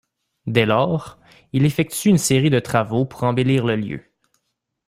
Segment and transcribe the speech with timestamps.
[0.47, 1.19] Dès lors,
[1.53, 4.03] il effectue une série de travaux pour embellir le lieu.